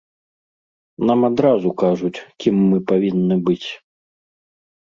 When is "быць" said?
3.51-3.69